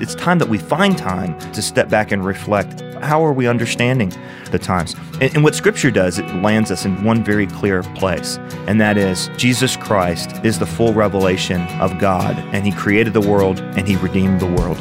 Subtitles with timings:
[0.00, 2.80] it's time that we find time to step back and reflect.
[3.02, 4.12] How are we understanding
[4.50, 4.94] the times?
[5.20, 8.96] And, and what Scripture does, it lands us in one very clear place, and that
[8.96, 13.86] is Jesus Christ is the full revelation of God, and He created the world and
[13.86, 14.78] He redeemed the world.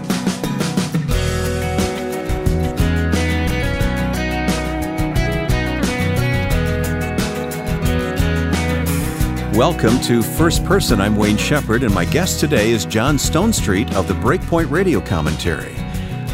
[9.59, 11.01] Welcome to First Person.
[11.01, 15.75] I'm Wayne Shepherd, and my guest today is John Stonestreet of the Breakpoint Radio Commentary.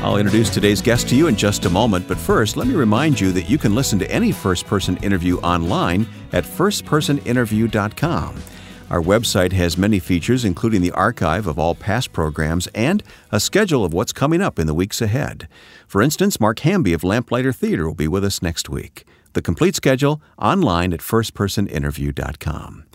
[0.03, 3.19] I'll introduce today's guest to you in just a moment, but first, let me remind
[3.19, 8.43] you that you can listen to any first person interview online at firstpersoninterview.com.
[8.91, 13.83] Our website has many features, including the archive of all past programs and a schedule
[13.83, 15.47] of what's coming up in the weeks ahead.
[15.87, 19.03] For instance, Mark Hamby of Lamplighter Theater will be with us next week.
[19.35, 22.85] The complete schedule online at firstpersoninterview.com.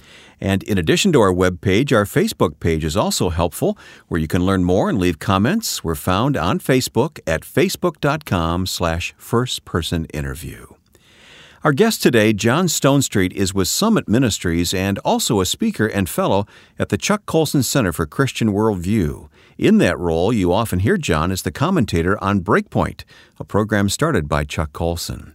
[0.41, 3.77] And in addition to our webpage, our Facebook page is also helpful,
[4.09, 5.85] where you can learn more and leave comments.
[5.85, 10.77] We're found on Facebook at facebook.com slash firstpersoninterview.
[11.63, 16.47] Our guest today, John Stonestreet, is with Summit Ministries and also a speaker and fellow
[16.79, 19.29] at the Chuck Colson Center for Christian Worldview.
[19.59, 23.05] In that role, you often hear John as the commentator on Breakpoint,
[23.39, 25.35] a program started by Chuck Colson.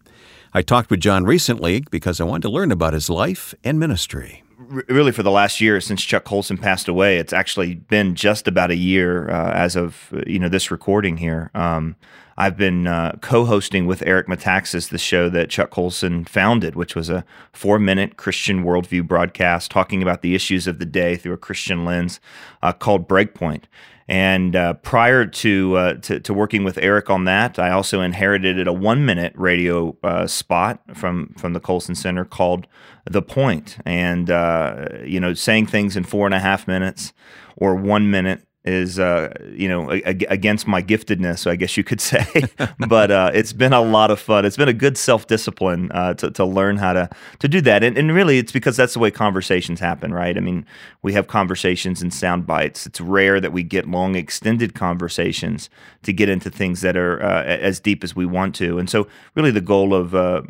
[0.55, 4.44] I talked with John recently because I wanted to learn about his life and ministry
[4.57, 7.17] really for the last year since Chuck Colson passed away.
[7.17, 11.51] It's actually been just about a year uh, as of you know this recording here.
[11.53, 11.95] Um,
[12.37, 17.09] I've been uh, co-hosting with Eric Metaxas the show that Chuck Colson founded, which was
[17.09, 21.85] a four-minute Christian worldview broadcast talking about the issues of the day through a Christian
[21.85, 22.19] lens,
[22.61, 23.63] uh, called Breakpoint.
[24.07, 28.67] And uh, prior to, uh, to, to working with Eric on that, I also inherited
[28.67, 32.67] a one minute radio uh, spot from from the Colson Center called
[33.05, 37.13] The Point, and uh, you know saying things in four and a half minutes
[37.55, 41.83] or one minute is uh, you know a, a, against my giftedness, I guess you
[41.83, 42.25] could say.
[42.87, 44.45] but uh, it's been a lot of fun.
[44.45, 47.83] It's been a good self discipline uh, to, to learn how to to do that.
[47.83, 50.35] And, and really, it's because that's the way conversations happen, right?
[50.35, 50.65] I mean,
[51.01, 52.85] we have conversations and sound bites.
[52.85, 55.69] It's rare that we get long, extended conversations
[56.03, 58.79] to get into things that are uh, as deep as we want to.
[58.79, 60.41] And so, really, the goal of uh,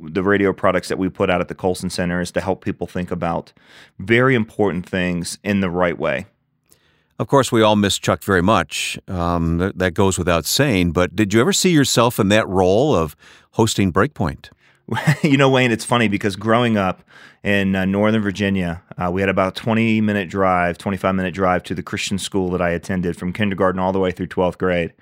[0.00, 2.86] the radio products that we put out at the Colson Center is to help people
[2.86, 3.52] think about
[3.98, 6.26] very important things in the right way.
[7.18, 8.98] Of course, we all miss Chuck very much.
[9.06, 10.92] Um, that, that goes without saying.
[10.92, 13.14] But did you ever see yourself in that role of
[13.52, 14.50] hosting Breakpoint?
[15.22, 17.02] you know, Wayne, it's funny because growing up
[17.42, 21.62] in uh, Northern Virginia, uh, we had about a 20 minute drive, 25 minute drive
[21.64, 24.92] to the Christian school that I attended from kindergarten all the way through 12th grade.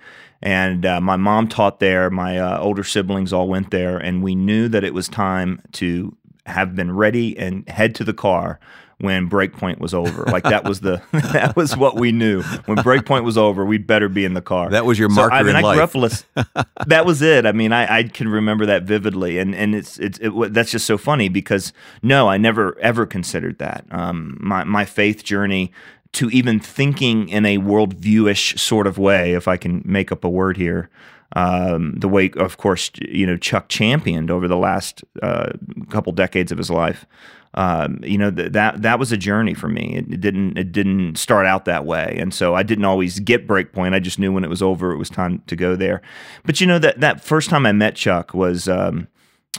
[0.42, 4.34] And uh, my mom taught there, my uh, older siblings all went there, and we
[4.34, 8.58] knew that it was time to have been ready and head to the car
[8.98, 10.24] when breakpoint was over.
[10.24, 12.42] Like that was the that was what we knew.
[12.66, 14.70] When breakpoint was over, we'd better be in the car.
[14.70, 16.26] That was your marker so, I mean, in I life.
[16.86, 17.46] That was it.
[17.46, 20.86] I mean, I, I can remember that vividly, and and it's it's it, that's just
[20.86, 21.72] so funny because
[22.02, 23.84] no, I never ever considered that.
[23.90, 25.72] Um, my my faith journey
[26.12, 30.28] to even thinking in a worldviewish sort of way, if I can make up a
[30.28, 30.90] word here.
[31.34, 35.52] Um, the way, of course, you know, Chuck championed over the last uh,
[35.88, 37.06] couple decades of his life
[37.54, 39.96] um, you know th- that that was a journey for me.
[39.96, 43.46] It, it, didn't it didn't start out that way, and so I didn't always get
[43.46, 43.94] breakpoint.
[43.94, 46.00] I just knew when it was over, it was time to go there.
[46.44, 48.68] But you know that that first time I met Chuck was.
[48.68, 49.08] Um,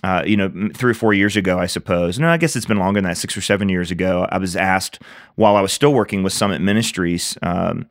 [0.03, 2.17] uh, you know, three or four years ago, I suppose.
[2.17, 4.27] No, I guess it's been longer than that, six or seven years ago.
[4.31, 4.99] I was asked
[5.35, 7.87] while I was still working with Summit Ministries um,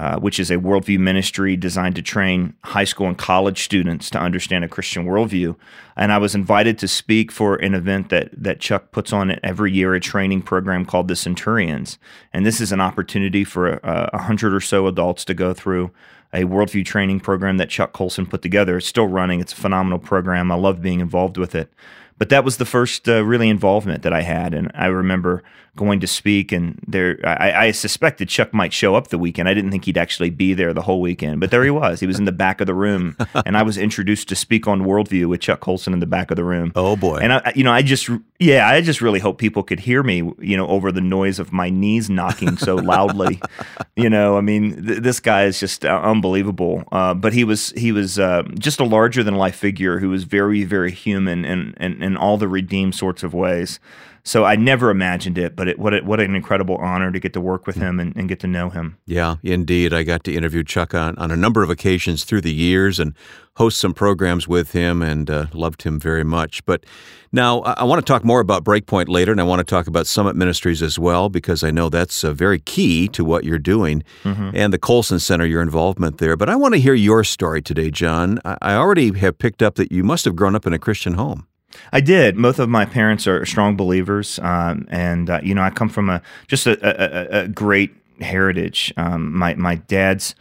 [0.00, 4.18] uh, which is a worldview ministry designed to train high school and college students to
[4.18, 5.56] understand a Christian worldview.
[5.96, 9.72] And I was invited to speak for an event that that Chuck puts on every
[9.72, 11.98] year, a training program called the Centurions.
[12.32, 15.90] And this is an opportunity for a, a hundred or so adults to go through
[16.32, 18.76] a worldview training program that Chuck Colson put together.
[18.78, 19.40] It's still running.
[19.40, 20.50] It's a phenomenal program.
[20.50, 21.72] I love being involved with it.
[22.18, 25.42] But that was the first uh, really involvement that I had, and I remember
[25.76, 29.48] going to speak, and there I, I, suspected Chuck might show up the weekend.
[29.48, 32.00] I didn't think he'd actually be there the whole weekend, but there he was.
[32.00, 33.16] He was in the back of the room,
[33.46, 36.36] and I was introduced to speak on worldview with Chuck Colson in the back of
[36.36, 36.72] the room.
[36.76, 37.18] Oh boy!
[37.18, 38.08] And I, you know, I just
[38.38, 41.52] yeah, I just really hope people could hear me, you know, over the noise of
[41.52, 43.40] my knees knocking so loudly.
[43.96, 46.84] you know, I mean, th- this guy is just uh, unbelievable.
[46.92, 50.24] Uh, but he was he was uh, just a larger than life figure who was
[50.24, 53.80] very very human and and, and in all the redeemed sorts of ways.
[54.26, 57.42] So I never imagined it, but it, what, what an incredible honor to get to
[57.42, 58.96] work with him and, and, get to know him.
[59.04, 59.92] Yeah, indeed.
[59.92, 63.14] I got to interview Chuck on, on a number of occasions through the years and
[63.56, 66.64] host some programs with him and uh, loved him very much.
[66.64, 66.86] But
[67.32, 69.86] now I, I want to talk more about Breakpoint later, and I want to talk
[69.86, 73.58] about Summit Ministries as well, because I know that's uh, very key to what you're
[73.58, 74.52] doing mm-hmm.
[74.54, 76.34] and the Colson Center, your involvement there.
[76.34, 78.38] But I want to hear your story today, John.
[78.42, 81.14] I, I already have picked up that you must have grown up in a Christian
[81.14, 81.46] home.
[81.92, 82.40] I did.
[82.40, 86.10] Both of my parents are strong believers, um, and uh, you know, I come from
[86.10, 88.92] a just a, a, a great heritage.
[88.96, 90.34] Um, my my dad's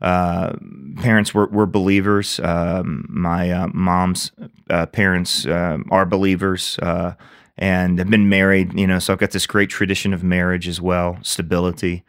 [0.00, 0.54] uh,
[0.96, 2.40] parents were, were believers.
[2.40, 4.32] Um, my uh, mom's
[4.70, 7.14] uh, parents um, are believers uh,
[7.58, 8.72] and have been married.
[8.78, 12.04] You know, so I've got this great tradition of marriage as well, stability.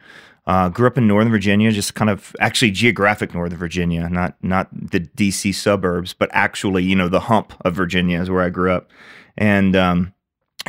[0.47, 4.69] Uh, grew up in Northern Virginia, just kind of actually geographic Northern Virginia, not not
[4.73, 8.71] the DC suburbs, but actually, you know, the hump of Virginia is where I grew
[8.71, 8.89] up,
[9.37, 10.13] and um,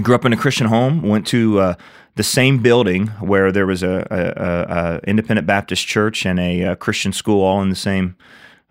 [0.03, 1.03] grew up in a Christian home.
[1.03, 1.75] Went to uh,
[2.17, 6.77] the same building where there was a, a, a, independent Baptist church and a, a,
[6.77, 8.17] Christian school, all in the same.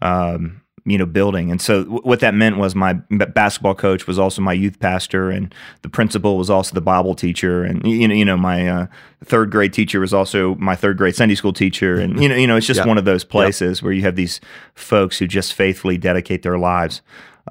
[0.01, 4.17] Um, you know building and so w- what that meant was my basketball coach was
[4.17, 8.15] also my youth pastor and the principal was also the bible teacher and you know
[8.15, 8.87] you know my uh,
[9.23, 12.47] third grade teacher was also my third grade sunday school teacher and you know you
[12.47, 12.87] know it's just yep.
[12.87, 13.83] one of those places yep.
[13.83, 14.41] where you have these
[14.73, 17.01] folks who just faithfully dedicate their lives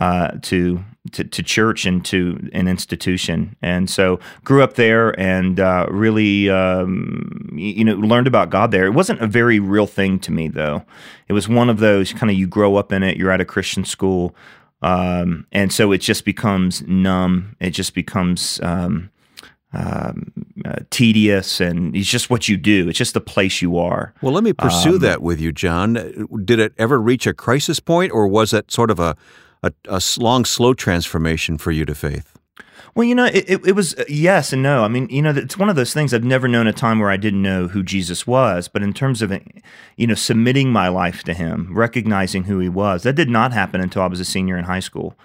[0.01, 3.57] uh, to, to, to church and to an institution.
[3.63, 8.87] And so grew up there and uh, really um, you know learned about God there.
[8.87, 10.85] It wasn't a very real thing to me though.
[11.29, 13.17] It was one of those kind of you grow up in it.
[13.17, 14.35] You're at a Christian school.
[14.83, 17.57] Um, and so it just becomes numb.
[17.61, 19.11] It just becomes um,
[19.73, 20.33] um,
[20.65, 22.89] uh, tedious, and it's just what you do.
[22.89, 24.15] It's just the place you are.
[24.23, 25.95] Well, let me pursue um, that with you, John.
[26.45, 29.17] Did it ever reach a crisis point, or was it sort of a
[29.63, 32.37] a, a long, slow transformation for you to faith?
[32.95, 34.83] Well, you know, it, it, it, was uh, yes and no.
[34.83, 37.11] I mean, you know, it's one of those things I've never known a time where
[37.11, 38.67] I didn't know who Jesus was.
[38.67, 39.33] But in terms of,
[39.97, 43.81] you know, submitting my life to Him, recognizing who He was, that did not happen
[43.81, 45.17] until I was a senior in high school.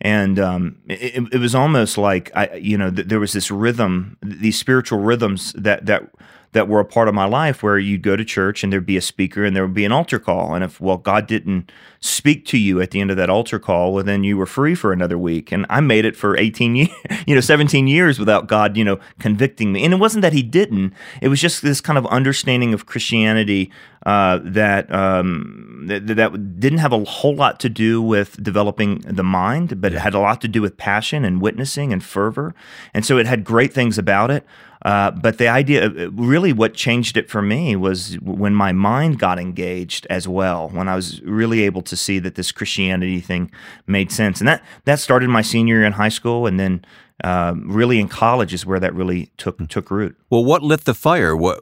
[0.00, 4.18] And um, it, it, was almost like I, you know, th- there was this rhythm,
[4.20, 6.10] these spiritual rhythms that that
[6.54, 8.96] that were a part of my life where you'd go to church and there'd be
[8.96, 10.54] a speaker and there would be an altar call.
[10.54, 13.92] And if, well, God didn't speak to you at the end of that altar call,
[13.92, 15.50] well, then you were free for another week.
[15.50, 16.90] And I made it for 18 years,
[17.26, 19.84] you know, 17 years without God, you know, convicting me.
[19.84, 23.72] And it wasn't that He didn't, it was just this kind of understanding of Christianity
[24.06, 29.24] uh, that, um, that, that didn't have a whole lot to do with developing the
[29.24, 32.54] mind, but it had a lot to do with passion and witnessing and fervor.
[32.92, 34.46] And so it had great things about it.
[34.84, 39.18] Uh, but the idea, uh, really, what changed it for me was when my mind
[39.18, 40.68] got engaged as well.
[40.68, 43.50] When I was really able to see that this Christianity thing
[43.86, 46.84] made sense, and that that started my senior year in high school, and then
[47.22, 49.64] uh, really in college is where that really took hmm.
[49.66, 50.16] took root.
[50.28, 51.34] Well, what lit the fire?
[51.34, 51.60] What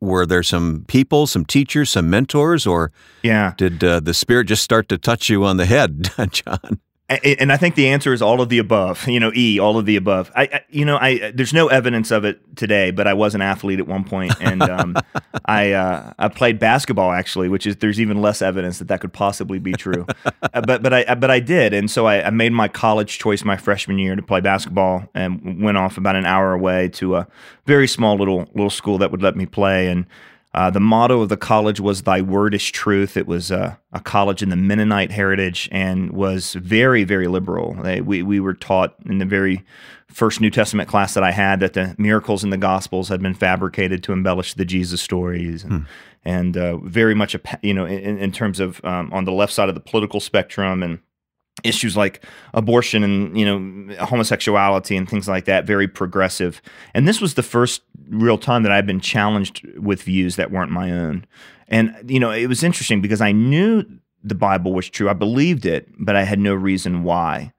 [0.00, 2.92] were there some people, some teachers, some mentors, or
[3.22, 6.80] yeah, did uh, the Spirit just start to touch you on the head, John?
[7.08, 9.08] And I think the answer is all of the above.
[9.08, 10.30] You know, E, all of the above.
[10.36, 13.40] I, I, you know, I there's no evidence of it today, but I was an
[13.40, 14.94] athlete at one point, and um,
[15.46, 19.14] I uh, I played basketball actually, which is there's even less evidence that that could
[19.14, 20.06] possibly be true.
[20.24, 23.42] uh, but but I but I did, and so I, I, made my college choice
[23.42, 27.26] my freshman year to play basketball, and went off about an hour away to a
[27.64, 30.04] very small little little school that would let me play, and
[30.54, 34.00] uh, the motto of the college was "Thy word is truth." It was uh, a
[34.00, 37.74] college in the Mennonite heritage and was very, very liberal.
[37.74, 39.64] They, we we were taught in the very
[40.08, 43.34] first New Testament class that I had that the miracles in the Gospels had been
[43.34, 45.84] fabricated to embellish the Jesus stories, and, hmm.
[46.24, 49.52] and uh, very much a you know in, in terms of um, on the left
[49.52, 50.98] side of the political spectrum and
[51.64, 52.24] issues like
[52.54, 56.62] abortion and you know homosexuality and things like that very progressive
[56.94, 60.70] and this was the first real time that i've been challenged with views that weren't
[60.70, 61.24] my own.
[61.68, 63.84] And you know it was interesting because i knew
[64.24, 65.08] the bible was true.
[65.08, 67.52] I believed it but i had no reason why.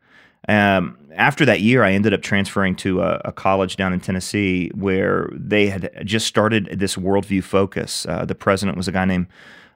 [0.47, 4.71] Um, after that year i ended up transferring to a, a, college down in tennessee
[4.73, 8.05] where they had just started this worldview focus.
[8.05, 9.27] Uh, the president was a guy named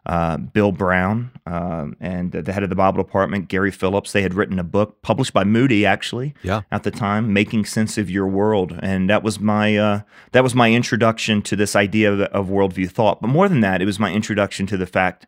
[0.05, 4.11] uh, Bill Brown um, and the head of the Bible department, Gary Phillips.
[4.11, 6.61] They had written a book published by Moody, actually, yeah.
[6.71, 10.01] at the time, "Making Sense of Your World," and that was my uh,
[10.33, 13.21] that was my introduction to this idea of, of worldview thought.
[13.21, 15.25] But more than that, it was my introduction to the fact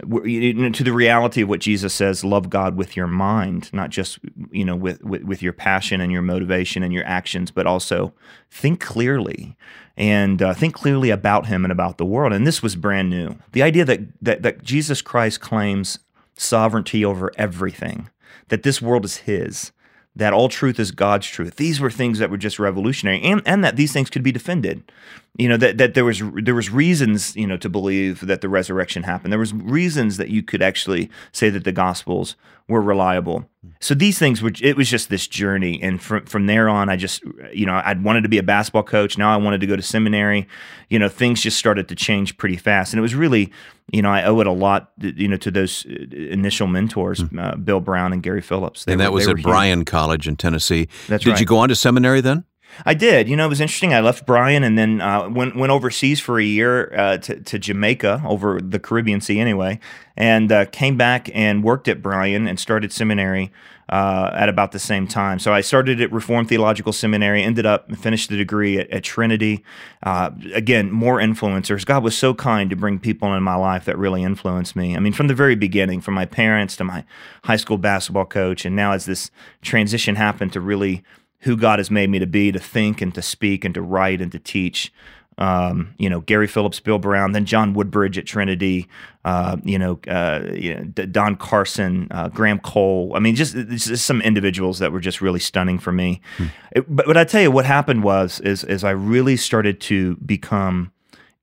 [0.00, 4.18] to the reality of what Jesus says, love God with your mind, not just
[4.50, 8.12] you know with, with, with your passion and your motivation and your actions, but also
[8.50, 9.56] think clearly
[9.96, 12.32] and uh, think clearly about Him and about the world.
[12.32, 13.36] And this was brand new.
[13.52, 15.98] The idea that that, that Jesus Christ claims
[16.36, 18.08] sovereignty over everything,
[18.48, 19.72] that this world is His,
[20.16, 21.56] that all truth is God's truth.
[21.56, 24.90] These were things that were just revolutionary, and and that these things could be defended.
[25.38, 28.48] You know that that there was there was reasons you know to believe that the
[28.48, 29.32] resurrection happened.
[29.32, 32.36] There was reasons that you could actually say that the Gospels
[32.70, 33.44] were reliable.
[33.80, 36.96] So these things were it was just this journey, and from from there on, I
[36.96, 37.22] just
[37.52, 39.18] you know I'd wanted to be a basketball coach.
[39.18, 40.48] Now I wanted to go to seminary.
[40.88, 43.52] You know things just started to change pretty fast, and it was really
[43.92, 47.38] you know I owe it a lot you know to those uh, initial mentors, mm-hmm.
[47.38, 48.84] uh, Bill Brown and Gary Phillips.
[48.84, 50.88] They and that were, was at Bryan College in Tennessee.
[51.08, 51.40] That's Did right.
[51.40, 52.44] you go on to seminary then?
[52.84, 53.28] I did.
[53.28, 53.92] You know, it was interesting.
[53.92, 57.58] I left Bryan and then uh, went went overseas for a year uh, to, to
[57.58, 59.78] Jamaica, over the Caribbean Sea anyway,
[60.16, 63.52] and uh, came back and worked at Bryan and started seminary
[63.90, 65.38] uh, at about the same time.
[65.38, 69.64] So I started at Reformed Theological Seminary, ended up finished the degree at, at Trinity.
[70.02, 71.84] Uh, again, more influencers.
[71.84, 74.96] God was so kind to bring people in my life that really influenced me.
[74.96, 77.04] I mean, from the very beginning, from my parents to my
[77.44, 81.02] high school basketball coach, and now as this transition happened to really
[81.40, 84.20] who God has made me to be, to think and to speak and to write
[84.20, 84.92] and to teach.
[85.38, 88.88] Um, you know, Gary Phillips, Bill Brown, then John Woodbridge at Trinity,
[89.24, 93.12] uh, you, know, uh, you know, Don Carson, uh, Graham Cole.
[93.14, 96.20] I mean, just, just, some individuals that were just really stunning for me.
[96.36, 96.46] Hmm.
[96.72, 100.16] It, but, but I tell you, what happened was, is, is I really started to
[100.16, 100.92] become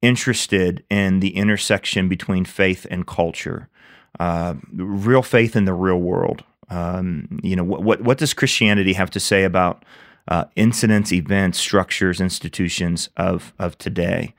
[0.03, 3.67] interested in the intersection between faith and culture,
[4.19, 6.43] uh, real faith in the real world.
[6.69, 9.83] Um, you know, what, what does Christianity have to say about
[10.27, 14.33] uh, incidents, events, structures, institutions of of today?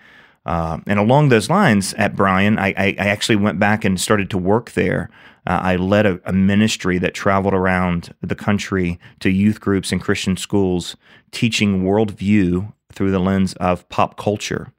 [0.49, 4.31] Uh, and along those lines, at Bryan, I, I, I, actually went back and started
[4.31, 5.11] to work there.
[5.47, 10.01] Uh, I led a, a, ministry that traveled around the country to youth groups and
[10.01, 10.97] Christian schools,
[11.33, 14.73] teaching worldview through the lens of pop culture.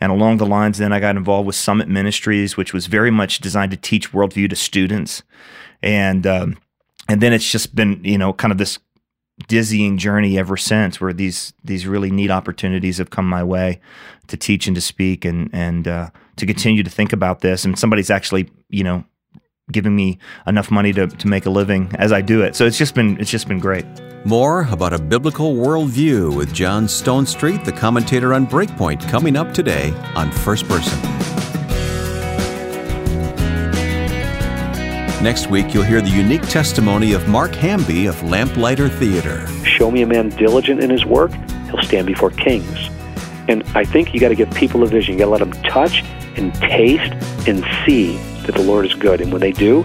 [0.00, 3.40] And along the lines, then I got involved with Summit Ministries, which was very much
[3.40, 5.24] designed to teach worldview to students.
[5.82, 6.58] And um,
[7.08, 8.78] and then it's just been you know kind of this
[9.48, 13.80] dizzying journey ever since where these these really neat opportunities have come my way
[14.28, 17.64] to teach and to speak and and uh, to continue to think about this.
[17.64, 19.04] And somebody's actually you know
[19.72, 22.54] giving me enough money to, to make a living as I do it.
[22.54, 23.84] So it's just been it's just been great.
[24.24, 29.92] More about a biblical worldview with John Stonestreet the commentator on Breakpoint coming up today
[30.14, 31.35] on First Person
[35.26, 39.44] Next week, you'll hear the unique testimony of Mark Hamby of Lamplighter Theater.
[39.64, 41.32] Show me a man diligent in his work,
[41.68, 42.88] he'll stand before kings.
[43.48, 45.14] And I think you got to give people a vision.
[45.14, 46.04] You got to let them touch
[46.36, 47.12] and taste
[47.48, 49.20] and see that the Lord is good.
[49.20, 49.82] And when they do,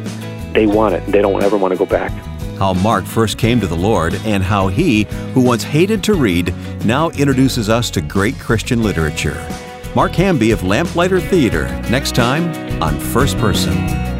[0.54, 1.04] they want it.
[1.08, 2.12] They don't ever want to go back.
[2.60, 6.54] How Mark first came to the Lord and how he, who once hated to read,
[6.86, 9.44] now introduces us to great Christian literature.
[9.96, 14.11] Mark Hamby of Lamplighter Theater, next time on First Person.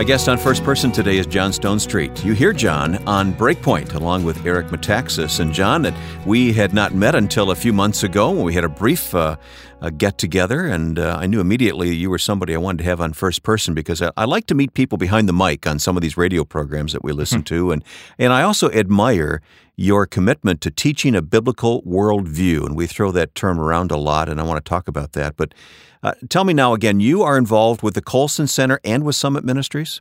[0.00, 2.24] My guest on First Person today is John Stonestreet.
[2.24, 5.40] You hear John on Breakpoint along with Eric Metaxas.
[5.40, 5.92] And John, that
[6.24, 9.36] we had not met until a few months ago when we had a brief uh,
[9.80, 10.66] uh, get together.
[10.66, 13.74] And uh, I knew immediately you were somebody I wanted to have on First Person
[13.74, 16.44] because I, I, like to meet people behind the mic on some of these radio
[16.44, 17.54] programs that we listen mm-hmm.
[17.54, 17.72] to.
[17.72, 17.84] And,
[18.18, 19.40] and I also admire
[19.76, 22.66] your commitment to teaching a biblical worldview.
[22.66, 25.36] And we throw that term around a lot, and I want to talk about that.
[25.36, 25.54] But
[26.02, 29.44] uh, tell me now again, you are involved with the Colson Center and with Summit
[29.44, 30.00] Ministries?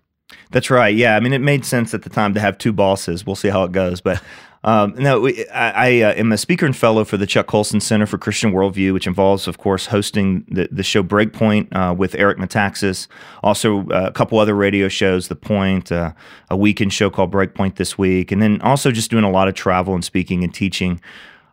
[0.51, 0.95] That's right.
[0.95, 1.15] Yeah.
[1.15, 3.25] I mean, it made sense at the time to have two bosses.
[3.25, 3.99] We'll see how it goes.
[3.99, 4.21] But
[4.63, 8.05] um, no, I, I uh, am a speaker and fellow for the Chuck Colson Center
[8.05, 12.37] for Christian Worldview, which involves, of course, hosting the, the show Breakpoint uh, with Eric
[12.37, 13.07] Metaxas.
[13.41, 16.11] Also, uh, a couple other radio shows, The Point, uh,
[16.49, 19.53] a weekend show called Breakpoint this week, and then also just doing a lot of
[19.53, 20.99] travel and speaking and teaching.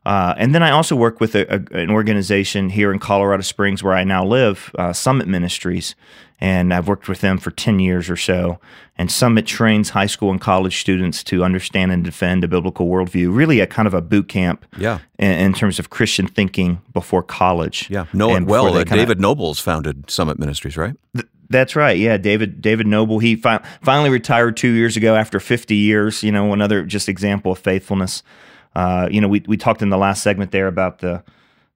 [0.06, 3.82] Uh, and then I also work with a, a, an organization here in Colorado Springs
[3.82, 5.96] where I now live, uh, Summit Ministries.
[6.40, 8.60] And I've worked with them for 10 years or so.
[8.96, 13.34] And Summit trains high school and college students to understand and defend a biblical worldview,
[13.34, 15.00] really a kind of a boot camp yeah.
[15.18, 17.90] in, in terms of Christian thinking before college.
[17.90, 18.76] Yeah, know it well.
[18.76, 20.94] Uh, David Nobles founded Summit Ministries, right?
[21.14, 21.98] Th- that's right.
[21.98, 23.18] Yeah, David David Noebel.
[23.18, 26.22] He fi- finally retired two years ago after 50 years.
[26.22, 28.22] You know, another just example of faithfulness.
[28.76, 31.25] Uh, you know, we, we talked in the last segment there about the,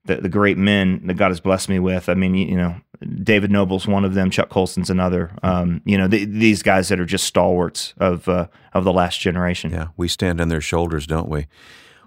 [0.05, 2.11] the, the great men that God has blessed me with.
[2.11, 2.77] I mean, you, you know,
[3.23, 4.31] David Noebel's one of them.
[4.31, 5.31] Chuck Colson's another.
[5.43, 9.19] Um, you know, the, these guys that are just stalwarts of uh, of the last
[9.19, 9.71] generation.
[9.71, 11.47] Yeah, we stand on their shoulders, don't we?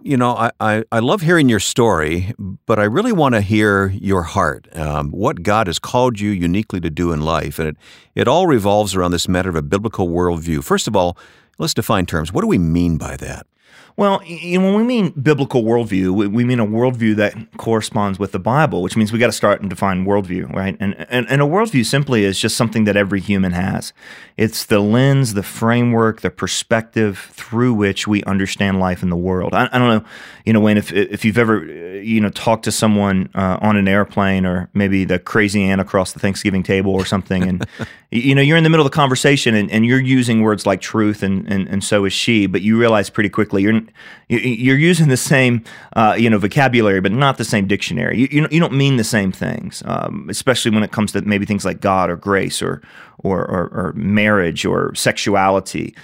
[0.03, 3.87] You know, I, I, I love hearing your story, but I really want to hear
[3.87, 7.57] your heart, um, what God has called you uniquely to do in life.
[7.57, 7.77] And it,
[8.13, 10.63] it all revolves around this matter of a biblical worldview.
[10.63, 11.17] First of all,
[11.57, 12.33] let's define terms.
[12.33, 13.47] What do we mean by that?
[13.95, 18.31] Well, you know, when we mean biblical worldview, we mean a worldview that corresponds with
[18.31, 20.75] the Bible, which means we got to start and define worldview, right?
[20.79, 23.93] And, and and a worldview simply is just something that every human has.
[24.35, 29.53] It's the lens, the framework, the perspective through which we understand life in the world.
[29.53, 30.09] I, I don't know,
[30.43, 31.63] you know, Wayne, if if you've ever,
[32.01, 36.13] you know, talked to someone uh, on an airplane or maybe the crazy aunt across
[36.13, 37.67] the Thanksgiving table or something, and
[38.09, 40.81] you know, you're in the middle of the conversation and, and you're using words like
[40.81, 43.81] truth and, and and so is she, but you realize pretty quickly you're
[44.29, 45.63] you're using the same
[45.95, 48.19] uh, you know vocabulary, but not the same dictionary.
[48.19, 51.65] You, you, don't mean the same things, um, especially when it comes to maybe things
[51.65, 52.81] like God or grace or
[53.19, 55.95] or, or, or marriage or sexuality.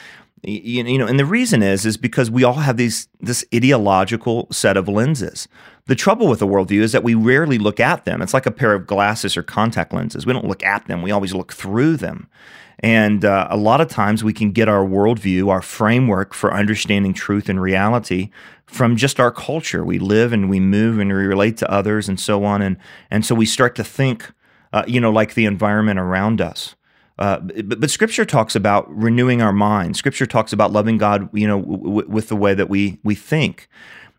[0.41, 4.77] You, know, and the reason is is because we all have these this ideological set
[4.77, 5.49] of lenses.
[5.87, 8.21] The trouble with the worldview is that we rarely look at them.
[8.21, 10.25] It's like a pair of glasses or contact lenses.
[10.25, 11.01] We don't look at them.
[11.01, 12.29] We always look through them.
[12.81, 17.13] And uh, a lot of times we can get our worldview, our framework for understanding
[17.13, 18.29] truth and reality
[18.65, 19.83] from just our culture.
[19.83, 22.62] We live and we move and we relate to others and so on.
[22.62, 22.77] And,
[23.12, 24.31] and so we start to think,
[24.71, 26.75] uh, you know, like the environment around us.
[27.17, 29.98] Uh, but, but, Scripture talks about renewing our mind.
[29.98, 33.13] Scripture talks about loving God, you know, w- w- with the way that we we
[33.13, 33.67] think.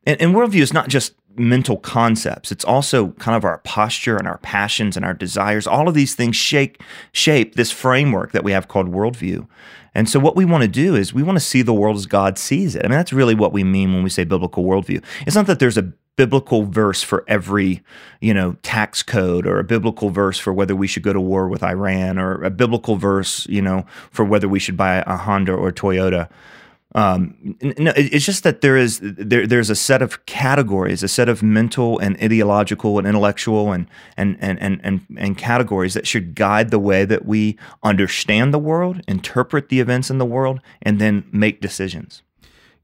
[0.04, 2.50] And, and worldview is not just mental concepts.
[2.50, 5.66] It's also kind of our posture and our passions and our desires.
[5.66, 6.82] All of these things shake,
[7.12, 9.46] shape this framework that we have called worldview.
[9.94, 12.06] And so, what we want to do is we want to see the world as
[12.06, 12.84] God sees it.
[12.84, 15.02] I mean, that's really what we mean when we say biblical worldview.
[15.26, 17.82] It's not that there's a biblical verse for every,
[18.20, 21.48] you know, tax code or a biblical verse for whether we should go to war
[21.48, 25.54] with Iran or a biblical verse, you know, for whether we should buy a Honda
[25.54, 26.28] or Toyota.
[26.94, 31.28] Um, no, it's just that there is there, there's a set of categories, a set
[31.28, 36.34] of mental and ideological and intellectual and and, and and and and categories that should
[36.34, 41.00] guide the way that we understand the world, interpret the events in the world, and
[41.00, 42.22] then make decisions.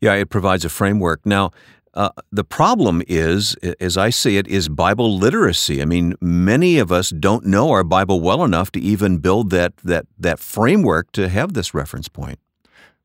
[0.01, 1.27] Yeah, it provides a framework.
[1.27, 1.51] Now,
[1.95, 5.81] uh, the problem is, as I see it, is Bible literacy.
[5.81, 9.77] I mean, many of us don't know our Bible well enough to even build that
[9.79, 12.39] that that framework to have this reference point.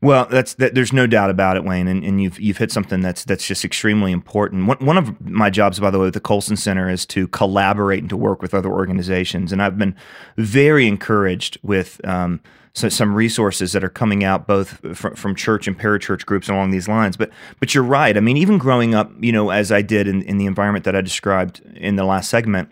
[0.03, 3.01] Well, that's that, there's no doubt about it, Wayne, and, and you've you've hit something
[3.01, 4.65] that's that's just extremely important.
[4.65, 7.99] One, one of my jobs, by the way, at the Colson Center is to collaborate
[7.99, 9.95] and to work with other organizations, and I've been
[10.37, 12.41] very encouraged with um,
[12.73, 16.71] so, some resources that are coming out both from, from church and parachurch groups along
[16.71, 17.15] these lines.
[17.15, 17.29] But
[17.59, 18.17] but you're right.
[18.17, 20.95] I mean, even growing up, you know, as I did in, in the environment that
[20.95, 22.71] I described in the last segment,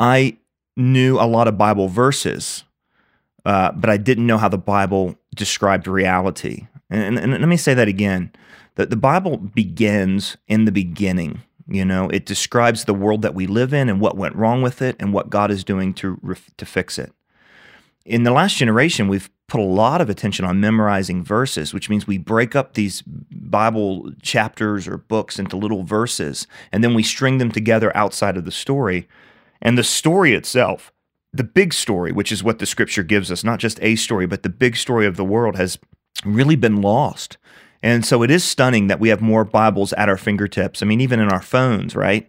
[0.00, 0.38] I
[0.76, 2.64] knew a lot of Bible verses
[3.48, 6.66] uh, but I didn't know how the Bible described reality.
[6.90, 8.32] And, and, and let me say that again:
[8.74, 11.40] that the Bible begins in the beginning.
[11.66, 14.82] You know, it describes the world that we live in and what went wrong with
[14.82, 16.18] it, and what God is doing to
[16.56, 17.12] to fix it.
[18.04, 22.06] In the last generation, we've put a lot of attention on memorizing verses, which means
[22.06, 27.38] we break up these Bible chapters or books into little verses, and then we string
[27.38, 29.08] them together outside of the story.
[29.60, 30.92] And the story itself
[31.32, 34.42] the big story, which is what the scripture gives us, not just a story, but
[34.42, 35.78] the big story of the world has
[36.24, 37.36] really been lost.
[37.82, 40.82] And so it is stunning that we have more Bibles at our fingertips.
[40.82, 42.28] I mean, even in our phones, right?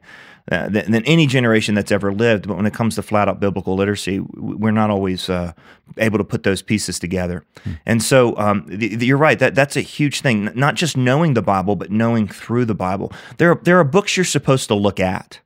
[0.52, 2.48] Uh, than, than, any generation that's ever lived.
[2.48, 5.54] But when it comes to flat out biblical literacy, we're not always uh,
[5.98, 7.46] able to put those pieces together.
[7.64, 7.72] Hmm.
[7.86, 9.38] And so um, the, the, you're right.
[9.38, 10.50] That that's a huge thing.
[10.56, 13.14] Not just knowing the Bible, but knowing through the Bible.
[13.38, 15.40] There are, there are books you're supposed to look at.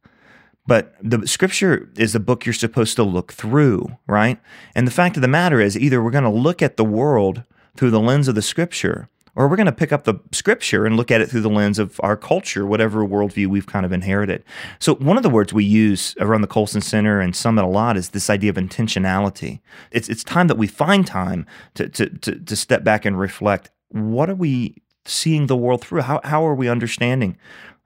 [0.65, 4.39] But the scripture is the book you're supposed to look through, right?
[4.75, 7.43] And the fact of the matter is, either we're going to look at the world
[7.75, 10.95] through the lens of the scripture, or we're going to pick up the scripture and
[10.95, 14.43] look at it through the lens of our culture, whatever worldview we've kind of inherited.
[14.79, 17.97] So, one of the words we use around the Colson Center and Summit a lot
[17.97, 19.59] is this idea of intentionality.
[19.91, 23.71] It's, it's time that we find time to, to, to, to step back and reflect
[23.89, 26.01] what are we seeing the world through?
[26.01, 27.37] How, how are we understanding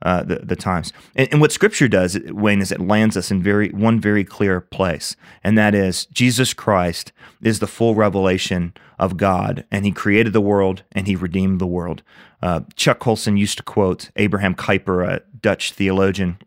[0.03, 0.93] uh, the, the times.
[1.15, 4.61] And, and, what Scripture does, Wayne, is it lands us in very one very clear
[4.61, 10.33] place, and that is Jesus Christ is the full revelation of God, and He created
[10.33, 12.03] the world and He redeemed the world.
[12.41, 16.37] Uh, Chuck Colson used to quote Abraham Kuyper, a Dutch theologian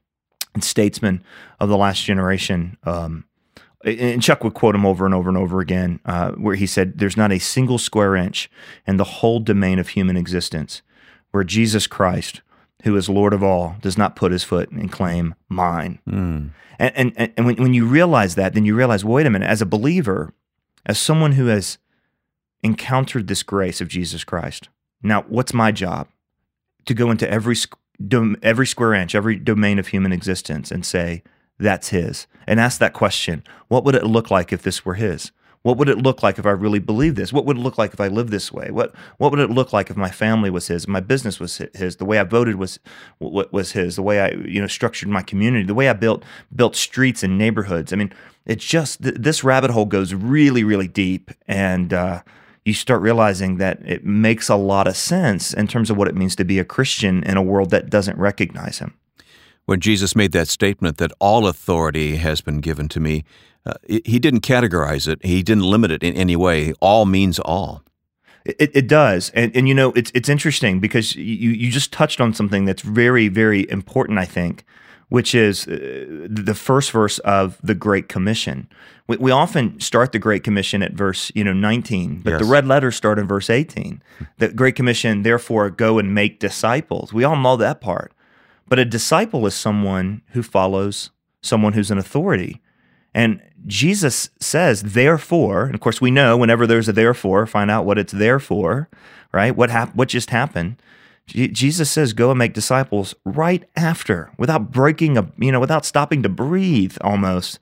[0.55, 1.23] and statesman
[1.59, 2.77] of the last generation.
[2.85, 3.25] Um,
[3.85, 6.99] and Chuck would quote him over and over and over again, uh, where he said,
[6.99, 8.51] There's not a single square inch
[8.87, 10.83] in the whole domain of human existence
[11.31, 12.43] where Jesus Christ
[12.83, 15.99] who is Lord of all, does not put his foot and claim mine.
[16.09, 16.51] Mm.
[16.79, 19.61] And, and, and when, when you realize that, then you realize, wait a minute, as
[19.61, 20.33] a believer,
[20.87, 21.79] as someone who has
[22.63, 24.69] encountered this grace of Jesus Christ,
[25.03, 26.09] now what's my job?
[26.87, 27.57] To go into every,
[28.43, 31.23] every square inch, every domain of human existence and say,
[31.61, 32.27] that's his.
[32.47, 35.31] And ask that question what would it look like if this were his?
[35.63, 37.35] What would it look like if I really believed this?
[37.35, 38.71] What would it look like if I lived this way?
[38.71, 41.97] What What would it look like if my family was His, my business was His,
[41.97, 42.81] the way I voted was
[43.19, 46.77] was His, the way I you know structured my community, the way I built built
[46.77, 47.93] streets and neighborhoods.
[47.93, 48.13] I mean,
[48.47, 52.23] it's just th- this rabbit hole goes really really deep, and uh,
[52.65, 56.17] you start realizing that it makes a lot of sense in terms of what it
[56.17, 58.95] means to be a Christian in a world that doesn't recognize Him.
[59.71, 63.25] When Jesus made that statement that all authority has been given to me
[63.65, 65.25] uh, he didn't categorize it.
[65.25, 66.73] He didn't limit it in any way.
[66.81, 67.85] All means all.
[68.45, 72.21] It, it does, and and you know it's it's interesting because you you just touched
[72.21, 74.19] on something that's very very important.
[74.19, 74.65] I think,
[75.09, 78.67] which is uh, the first verse of the Great Commission.
[79.07, 82.41] We, we often start the Great Commission at verse you know nineteen, but yes.
[82.41, 84.03] the red letters start in verse eighteen.
[84.39, 87.13] The Great Commission, therefore, go and make disciples.
[87.13, 88.15] We all know that part,
[88.71, 91.11] but a disciple is someone who follows
[91.43, 92.63] someone who's an authority.
[93.13, 97.85] And Jesus says, therefore, and of course we know whenever there's a therefore, find out
[97.85, 98.89] what it's there for,
[99.33, 99.55] right?
[99.55, 100.81] What hap- what just happened?
[101.27, 105.85] G- Jesus says, go and make disciples right after, without breaking a, you know, without
[105.85, 107.59] stopping to breathe almost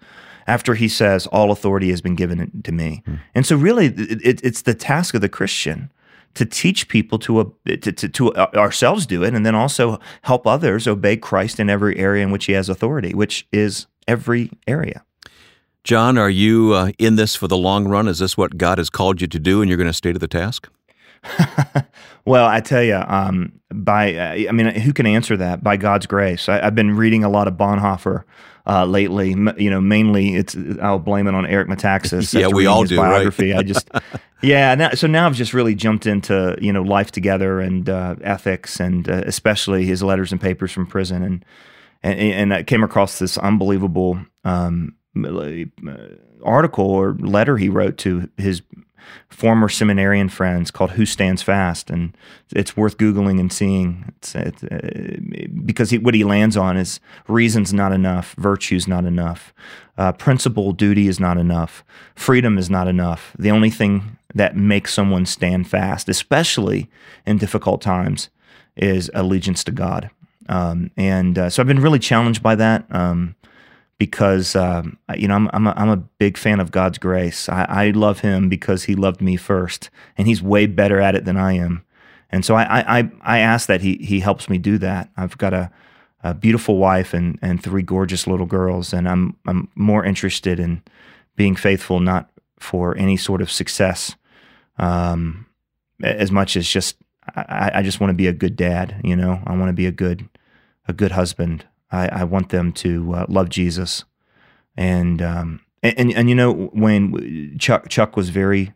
[0.47, 3.03] after he says, all authority has been given to me.
[3.07, 3.15] Hmm.
[3.35, 5.91] And so really it, it, it's the task of the Christian
[6.35, 9.99] to teach people to, uh, to, to, to, uh, ourselves do it and then also
[10.23, 14.51] help others obey Christ in every area in which he has authority, which is every
[14.67, 15.05] area.
[15.85, 18.09] John, are you uh, in this for the long run?
[18.09, 20.19] Is this what God has called you to do, and you're going to stay to
[20.19, 20.69] the task?
[22.25, 25.63] well, I tell you, um, by uh, I mean, who can answer that?
[25.63, 28.25] By God's grace, I, have been reading a lot of Bonhoeffer
[28.67, 29.33] uh, lately.
[29.33, 32.33] M- you know, mainly it's I'll blame it on Eric Metaxas.
[32.39, 32.97] yeah, we all do.
[32.97, 33.53] Biography.
[33.53, 33.61] Right?
[33.61, 33.91] I just
[34.43, 34.75] yeah.
[34.75, 38.81] Now, so now I've just really jumped into you know life together and uh, ethics,
[38.81, 41.45] and uh, especially his letters and papers from prison, and
[42.03, 44.21] and, and I came across this unbelievable.
[44.45, 45.65] Um, uh,
[46.45, 48.63] article or letter he wrote to his
[49.29, 52.17] former seminarian friends called "Who Stands Fast," and
[52.55, 54.05] it's worth googling and seeing.
[54.09, 55.17] It's, it's, uh,
[55.65, 59.53] because he, what he lands on is reason's not enough, virtue's not enough,
[59.97, 63.35] uh, principle, duty is not enough, freedom is not enough.
[63.39, 66.89] The only thing that makes someone stand fast, especially
[67.27, 68.29] in difficult times,
[68.77, 70.11] is allegiance to God.
[70.49, 72.85] Um, and uh, so I've been really challenged by that.
[72.91, 73.35] Um,
[73.99, 77.49] because um, you know I'm I'm a, I'm a big fan of God's grace.
[77.49, 81.25] I, I, love Him because He loved me first, and He's way better at it
[81.25, 81.85] than I am.
[82.31, 85.11] And so I I, I ask that He He helps me do that.
[85.17, 85.71] I've got a,
[86.23, 90.83] a beautiful wife and and three gorgeous little girls, and I'm I'm more interested in
[91.35, 94.17] being faithful, not for any sort of success,
[94.79, 95.47] um,
[96.03, 96.97] as much as just
[97.35, 99.01] I, I just want to be a good dad.
[99.05, 100.29] You know, I want to be a good
[100.89, 104.05] a good husband, I, I want them to uh, love Jesus,
[104.77, 108.73] and, um, and, and and you know when Chuck Chuck was very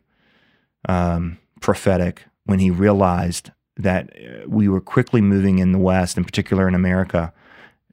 [0.87, 6.23] um, prophetic when he realized that uh, we were quickly moving in the West, in
[6.23, 7.33] particular in America,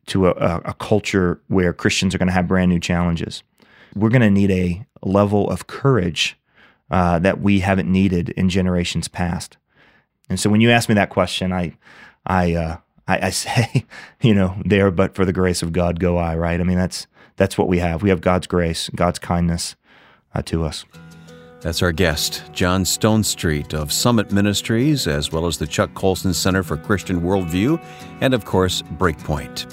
[0.07, 3.43] to a, a culture where Christians are going to have brand new challenges.
[3.95, 6.37] We're going to need a level of courage
[6.91, 9.57] uh, that we haven't needed in generations past.
[10.29, 11.77] And so, when you ask me that question, I
[12.27, 12.77] I uh,
[13.07, 13.85] I, I say,
[14.21, 16.61] you know, there but for the grace of God go I, right?
[16.61, 18.03] I mean, that's that's what we have.
[18.03, 19.77] We have God's grace, God's kindness
[20.35, 20.85] uh, to us.
[21.61, 26.63] That's our guest, John Stonestreet of Summit Ministries, as well as the Chuck Colson Center
[26.63, 27.83] for Christian Worldview,
[28.23, 29.71] and of course, Breakpoint.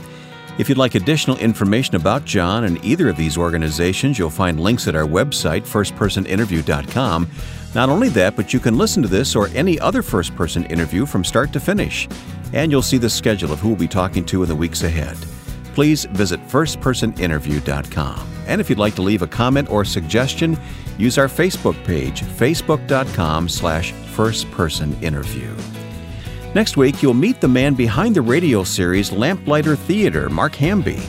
[0.57, 4.87] If you'd like additional information about John and either of these organizations, you'll find links
[4.87, 7.29] at our website, firstpersoninterview.com.
[7.75, 11.05] Not only that, but you can listen to this or any other first person interview
[11.05, 12.07] from start to finish
[12.53, 15.17] and you'll see the schedule of who we'll be talking to in the weeks ahead.
[15.73, 18.27] Please visit firstpersoninterview.com.
[18.47, 20.57] And if you'd like to leave a comment or suggestion,
[20.97, 25.86] use our Facebook page, facebook.com slash firstpersoninterview.
[26.57, 30.99] Next week, you'll meet the man behind the radio series Lamplighter Theater, Mark Hamby.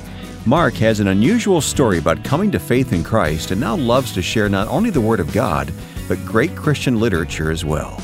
[0.45, 4.21] Mark has an unusual story about coming to faith in Christ and now loves to
[4.21, 5.73] share not only the Word of God,
[6.07, 7.99] but great Christian literature as well.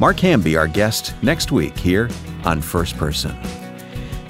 [0.00, 2.10] Mark Hamby, our guest, next week here
[2.44, 3.38] on First Person.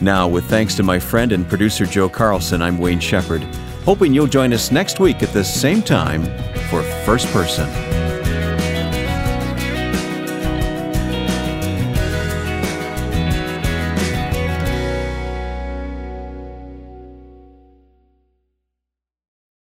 [0.03, 3.43] Now, with thanks to my friend and producer Joe Carlson, I'm Wayne Shepherd,
[3.87, 6.27] hoping you'll join us next week at the same time
[6.69, 8.10] for First Person.